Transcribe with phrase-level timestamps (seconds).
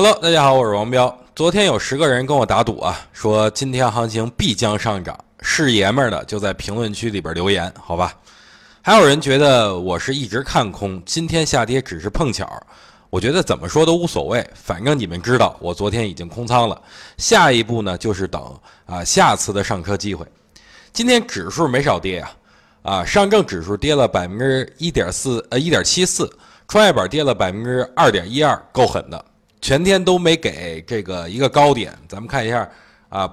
[0.00, 1.12] Hello，大家好，我是王彪。
[1.34, 8.14] 昨天有十个人跟我打赌啊，说今天行情必将上涨，是爷们儿的就在评论区里边留言，好吧？
[8.80, 12.48] 还有人觉得我是一直看空，今天下跌只是碰巧。
[13.10, 16.80] 我觉得怎么说都无所谓，反正你们知道我昨天已经空仓了，
[17.16, 18.40] 下一步呢就是等
[18.86, 20.24] 啊下次的上车机会。
[20.92, 22.30] 今天指数没少跌呀，
[22.82, 26.32] 啊上证指数跌了百分之一点四呃一点七四，
[26.68, 29.24] 创业板跌了百分之二点一二，够狠的。
[29.68, 32.66] 全天都没给这个一个高点，咱们看一下
[33.10, 33.30] 啊，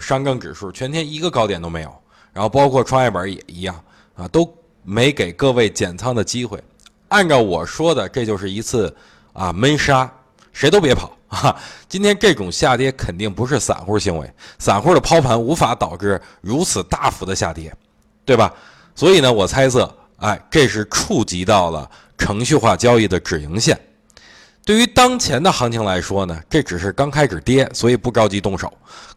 [0.00, 1.94] 上证指数全天一个高点都没有，
[2.32, 3.78] 然后包括创业板也一样
[4.14, 4.50] 啊，都
[4.84, 6.58] 没给各位减仓的机会。
[7.08, 8.96] 按照我说的，这就是一次
[9.34, 10.10] 啊闷杀，
[10.50, 11.54] 谁都别跑啊！
[11.90, 17.70] 今天这种下跌肯定不是散户行为，散户的抛盘无法导致如此大幅的下跌，
[18.24, 18.50] 对吧？
[18.94, 23.78] 所以呢，我猜测，哎，这是触及到了程序化交易的止盈线。
[24.66, 28.70] 对于当前的行情来说呢，这只是刚开始跌，所以不着急动手。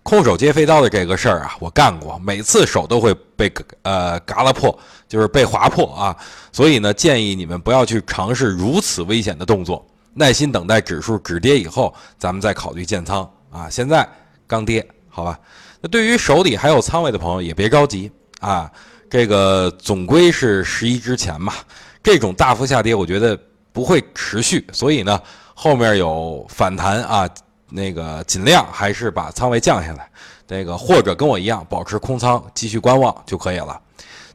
[0.03, 3.51] 空手接飞刀的这个事儿啊，我干过，每次手都会被
[3.82, 6.15] 呃嘎了破，就是被划破啊。
[6.51, 13.68] 所以呢，建议你们不要去尝试如此危险的动作，耐心等待指数止跌以后，咱们再考虑建仓啊。
[13.71, 14.07] 现在
[14.46, 15.40] 刚跌，好吧？
[15.81, 18.71] 那对于手里还有仓位的朋友也别着急啊，
[19.09, 21.55] 这个总归是十一之前嘛，
[22.04, 23.35] 这种大幅下跌，我觉得。
[23.80, 25.18] 不会持续，所以呢，
[25.54, 27.26] 后面有反弹啊，
[27.70, 30.10] 那个尽量还是把仓位降下来，
[30.49, 33.80] 那个或者跟我一样保持空仓，继续观望就可以了。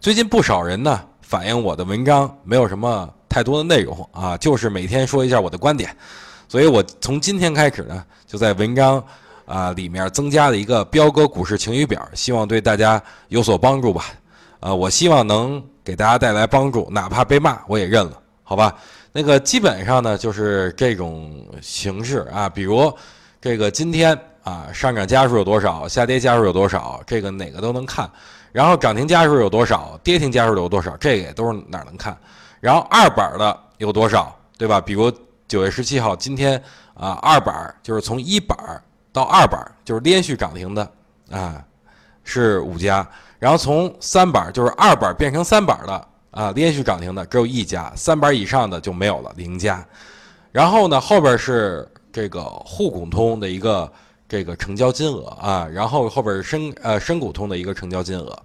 [0.00, 5.94] 最近不少人呢反映我的文章没有什么太多的内容啊，就是每天说一下我的观点，
[6.48, 9.04] 所以我从今天开始呢，就在文章
[9.44, 12.98] 啊里面增加了一个彪哥股市晴雨表，希望对大家
[13.28, 14.06] 有所帮助吧。
[14.60, 18.76] 呃，我希望能给大家带来帮助，哪怕被骂我也认了，好吧？
[19.10, 22.92] 那个基本上呢，就是这种形式啊，比如
[23.40, 28.10] 这个今天啊上涨家数有多少，下跌家数有多少，这个哪个都能看。
[28.52, 32.16] 然后涨停家数有多少，跌停家数有多少，这个也都是哪能看。
[32.60, 34.80] 然后二板的有多少，对吧？
[34.80, 35.10] 比如
[35.48, 38.56] 九月十七号今天啊，二板就是从一板
[39.12, 40.90] 到二板就是连续涨停的
[41.30, 41.64] 啊，
[42.24, 43.08] 是五家。
[43.38, 46.08] 然后从三板就是二板变成三板的。
[46.34, 49.86] 啊，连续涨停的只有一家，三板以上的就没有了，零家。
[50.50, 53.90] 然后呢，后边是这个沪股通的一个
[54.28, 58.36] 这个成交金额啊，然后后边是深呃深股通的一个成交金额。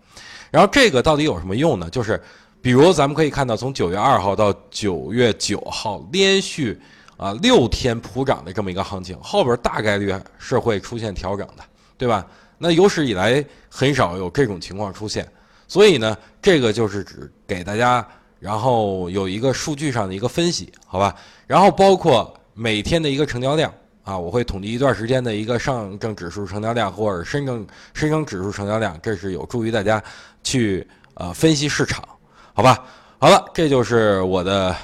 [0.51, 1.89] 然后这个到底有什么用呢？
[1.89, 2.22] 就是
[2.61, 6.79] 比如咱们可以看到，从九月二号到九月九号连续
[7.17, 11.63] 啊六天普涨的这么一个行情，后边大概率是会出现调整的，
[11.97, 12.23] 对吧？
[12.59, 15.28] 那有史以来很少有这种情况出现。
[15.69, 18.06] 所以呢，这个就是指给大家，
[18.40, 21.16] 然后有一个数据上的一个分析，好吧？
[21.47, 23.72] 然后包括每天的一个成交量
[24.03, 30.03] 啊，我会统计一段时间的一个上证指数成交量或者深证深证指数成交量，这是有助于大家
[30.44, 32.03] 去呃分析市场，
[32.53, 32.84] 好吧？
[33.19, 34.75] 好了，这就是我的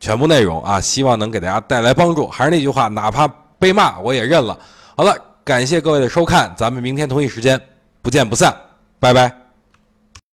[0.00, 2.26] 全部内容啊，希望能给大家带来帮助。
[2.26, 3.28] 还是那句话，哪怕
[3.58, 4.58] 被骂我也认了。
[4.96, 7.60] 好了，感谢各位的收看，咱们明天同一时间
[8.02, 8.52] 不见不散，
[8.98, 9.39] 拜拜。